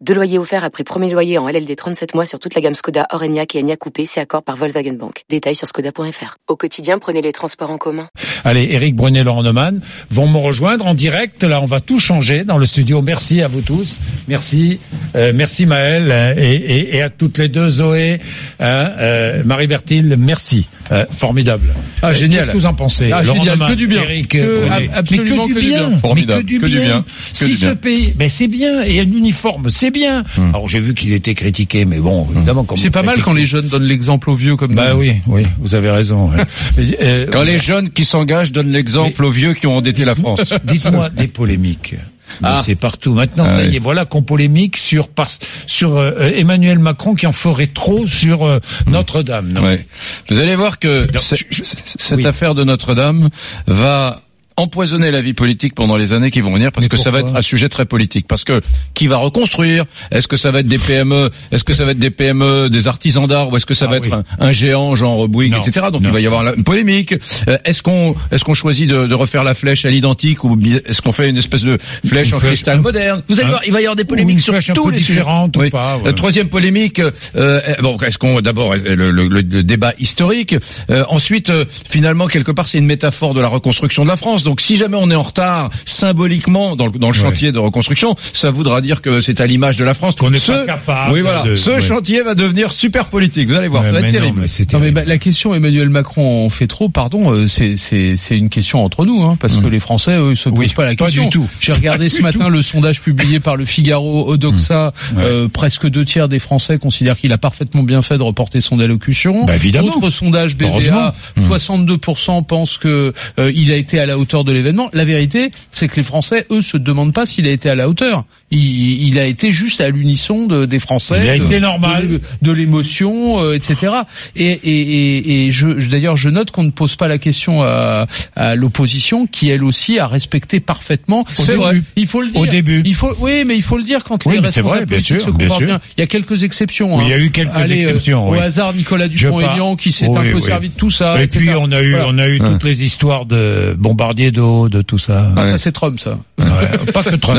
[0.00, 3.08] Deux loyers offerts après premier loyer en LLD 37 mois sur toute la gamme Skoda,
[3.12, 5.24] Orenia et Enya Coupé, c'est accord par Volkswagen Bank.
[5.28, 6.36] Détails sur skoda.fr.
[6.46, 8.06] Au quotidien, prenez les transports en commun.
[8.44, 9.80] Allez, Eric Brunet, Laurent Neumann
[10.12, 11.42] vont me rejoindre en direct.
[11.42, 13.02] Là, on va tout changer dans le studio.
[13.02, 13.96] Merci à vous tous.
[14.28, 14.78] Merci,
[15.16, 18.20] euh, merci Maël euh, et, et, et, à toutes les deux, Zoé,
[18.60, 21.74] hein, euh, Marie Bertil, merci, euh, formidable.
[22.02, 22.42] Ah génial.
[22.44, 24.02] Qu'est-ce que vous en pensez Ah Laurent génial, Neumann, que du bien.
[24.02, 24.90] Eric Que- Brunet.
[24.94, 25.88] absolument mais que du que du bien.
[25.88, 26.14] bien.
[26.14, 26.82] Mais que du Que du bien.
[26.84, 27.02] bien.
[27.02, 27.74] Que Si du ce bien.
[27.74, 28.82] pays, mais c'est bien.
[28.84, 30.24] Et un uniforme, c'est bien.
[30.36, 33.46] Alors j'ai vu qu'il était critiqué, mais bon, évidemment, comme C'est pas mal quand les
[33.46, 35.00] jeunes donnent l'exemple aux vieux comme Bah nous.
[35.00, 36.30] oui, oui, vous avez raison.
[36.76, 40.14] Mais, euh, Quand les jeunes qui s'engagent donnent l'exemple aux vieux qui ont endetté la
[40.14, 40.54] France.
[40.64, 41.94] Dites-moi des polémiques.
[42.42, 42.62] Ah.
[42.64, 43.14] C'est partout.
[43.14, 43.76] Maintenant, Ah ça y oui.
[43.76, 45.30] est, voilà qu'on polémique sur par-
[45.66, 49.50] sur euh, Emmanuel Macron qui en ferait trop sur euh, Notre-Dame.
[49.52, 49.86] non Ouais.
[50.28, 52.26] Vous allez voir que ce- cette oui.
[52.26, 53.30] affaire de Notre-Dame
[53.66, 54.22] va
[54.58, 57.20] empoisonner la vie politique pendant les années qui vont venir parce Mais que ça va
[57.20, 58.60] être un sujet très politique parce que
[58.94, 61.98] qui va reconstruire est-ce que ça va être des PME est-ce que ça va être
[61.98, 64.94] des PME des artisans d'art ou est-ce que ça Ah va être un, un géant
[64.96, 65.60] genre Bouygues Non.
[65.62, 66.08] etc donc Non.
[66.10, 67.14] il va y avoir une polémique
[67.48, 71.00] Euh, est-ce qu'on est-ce qu'on choisit de, de refaire la flèche à l'identique ou est-ce
[71.02, 73.22] qu'on fait une espèce de flèche Une en flèche cristal un- moderne?
[73.28, 75.22] Vous allez voir il va y avoir des polémiques sur tous les sujets.
[75.56, 75.70] Oui.
[75.70, 76.12] pas, ouais.
[76.12, 77.00] Troisième polémique,
[77.36, 80.56] euh, bon, est-ce qu'on d'abord le, le- le- le débat historique,
[80.90, 84.42] euh, ensuite euh, finalement quelque part c'est une métaphore de la reconstruction de la France.
[84.48, 87.20] Donc si jamais on est en retard symboliquement dans le, dans le Ouais.
[87.24, 90.38] chantier de reconstruction, ça voudra dire que c'est à l'image de la France Qu'on n'est
[90.38, 91.80] Ce- pas capable Oui voilà, de- ce ouais.
[91.80, 93.46] chantier va devenir super politique.
[93.48, 94.40] Vous allez voir, Ouais, ça va être non, terrible.
[94.40, 98.38] mais Non bah, la question Emmanuel Macron en fait trop, pardon, euh, c'est c'est c'est
[98.38, 100.84] une question entre nous, hein, parce que les Français eux ils se posent Oui, pas
[100.86, 101.24] la pas question.
[101.24, 101.46] du tout.
[101.60, 106.28] J'ai regardé ce matin le sondage publié par le Figaro Odoxa, euh, presque deux tiers
[106.28, 109.44] des Français considèrent qu'il a parfaitement bien fait de reporter son allocution.
[109.44, 109.88] Bah, évidemment.
[109.96, 110.56] Autre sondage.
[110.56, 114.88] BVA, 62% pensent que euh, il a été à la hauteur de l'événement.
[114.92, 117.88] La vérité, c'est que les Français eux se demandent pas s'il a été à la
[117.88, 118.24] hauteur.
[118.50, 121.20] Il, il a été juste à l'unisson de, des Français.
[121.22, 122.08] Il a de- été normal.
[122.08, 123.92] de- de l'émotion, euh, etc.
[124.36, 127.62] Et, et, et, et je, je- d'ailleurs, je note qu'on ne pose pas la question
[127.62, 128.06] à,
[128.36, 131.24] à l'opposition, qui elle aussi a respecté parfaitement.
[131.34, 131.80] C'est vrai.
[131.96, 132.40] Il faut le dire.
[132.40, 132.82] Au début.
[132.86, 135.16] Il faut, oui, mais il faut le dire quand Oui, les responsables vrai, bien politiques
[135.20, 135.80] sûr, se bien comportent bien.
[135.96, 136.98] Il y a quelques exceptions.
[136.98, 137.02] Hein.
[137.04, 138.38] il y a eu quelques Allez, euh, exceptions, Au oui.
[138.38, 140.42] hasard, Nicolas Dupont-Aignan qui s'est un peu oui.
[140.42, 141.20] servi de tout ça.
[141.20, 141.38] Et etc.
[141.44, 142.06] puis on a eu Voilà.
[142.08, 145.32] on a eu toutes les histoires de bombardiers d'eau, de tout ça.
[145.36, 146.18] Ah, ça c'est Trump, ça.
[146.38, 147.38] Ouais, Pas que Trump.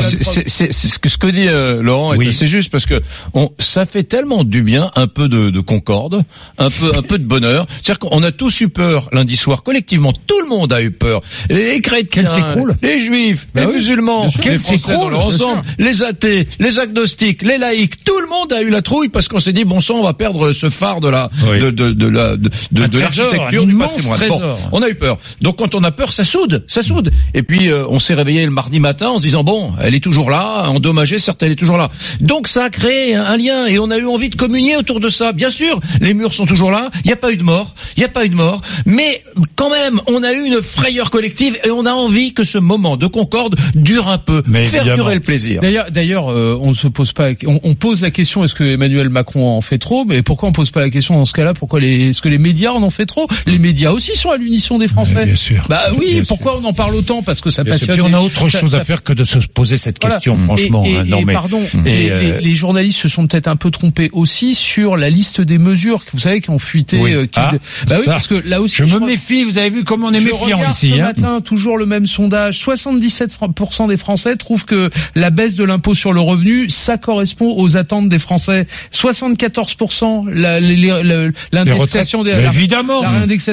[0.00, 2.28] C'est- c'est c'est- c'est ce que ce que dit euh, Laurent Oui.
[2.28, 3.00] assez juste parce que
[3.34, 6.22] on, ça fait tellement du bien un peu de, de concorde,
[6.58, 7.66] un peu un peu de bonheur.
[7.82, 10.12] C'est-à-dire qu'on a tous eu peur lundi soir collectivement.
[10.26, 11.22] Tout le monde a eu peur.
[11.48, 12.76] Les chrétiens, Qu'elle s'écroule.
[12.82, 16.78] les juifs, Bah les oui, musulmans, les Qu'elle Français dans leur ensemble, les athées, les
[16.78, 18.02] agnostiques, les laïcs.
[18.04, 20.14] Tout le monde a eu la trouille parce qu'on s'est dit bon sang, on va
[20.14, 21.60] perdre ce phare de la Oui.
[21.60, 24.28] de, de, de la de, l'architecture du patrimoine.
[24.28, 24.40] Bon,
[24.72, 25.18] on a eu peur.
[25.40, 27.10] Donc quand on a peur, ça soude, ça soude.
[27.32, 30.00] Et puis euh, on s'est réveillé le mardi matin en se disant bon, elle est
[30.00, 31.88] toujours là, endommagée, certes elle est toujours là.
[32.20, 35.08] Donc ça a créé un, lien et on a eu envie de communier autour de
[35.08, 35.32] ça.
[35.32, 38.00] Bien sûr, les murs sont toujours là, il n'y a pas eu de mort, il
[38.00, 39.24] n'y a pas eu de mort, mais
[39.56, 42.98] quand même, on a eu une frayeur collective et on a envie que ce moment
[42.98, 45.04] de concorde dure un peu, Mais faire évidemment.
[45.04, 45.62] durer le plaisir.
[45.62, 48.64] D'ailleurs, d'ailleurs, euh, on ne se pose pas, on, on pose la question est-ce que
[48.64, 50.04] Emmanuel Macron en fait trop?
[50.04, 51.54] Mais pourquoi on pose pas la question dans ce cas-là?
[51.54, 53.26] Pourquoi les, est-ce que les médias en ont fait trop?
[53.46, 55.24] Les médias aussi sont à l'unisson des Français.
[55.24, 55.64] bien sûr.
[55.68, 56.09] Bah oui.
[56.14, 57.86] Bien pourquoi on en parle autant Parce que ça Bien sûr.
[57.88, 58.04] passionne.
[58.06, 60.16] Puis on a autre chose ça- à faire que de se poser cette Voilà.
[60.16, 60.84] question, Et- franchement.
[60.84, 61.04] Et, hein.
[61.06, 63.70] et non mais pardon, Et, les, euh, les- les journalistes se sont peut-être un peu
[63.70, 66.98] trompés aussi sur la liste des mesures vous savez qui ont fuité.
[67.00, 67.14] Oui.
[67.14, 67.52] euh, qui- Ah,
[67.88, 68.76] bah oui, parce que là aussi.
[68.76, 69.44] je me crois- méfie.
[69.44, 70.90] Vous avez vu comment on est je méfiant ici.
[70.90, 72.58] ce Hein matin, toujours le même sondage.
[72.58, 77.76] 77% des Français trouvent que la baisse de l'impôt sur le revenu, ça correspond aux
[77.76, 78.66] attentes des Français.
[78.92, 83.02] 74% la- les- les- le- l'indexation des, évidemment.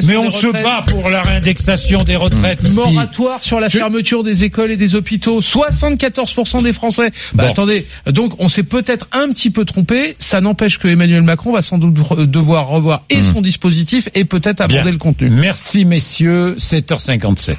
[0.03, 2.46] mais on se bat pour la réindexation des retraites.
[2.73, 5.41] Moratoire sur la fermeture des écoles et des hôpitaux.
[5.41, 7.11] 74% des Français.
[7.33, 7.49] Bah, Bon.
[7.51, 10.15] attendez, donc on s'est peut-être un petit peu trompé.
[10.19, 11.93] Ça n'empêche que Emmanuel Macron va sans doute
[12.29, 14.91] devoir revoir et son dispositif et peut-être aborder Bien.
[14.91, 15.29] le contenu.
[15.29, 16.55] Merci messieurs.
[16.57, 17.55] 7h57.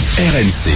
[0.00, 0.70] RMC.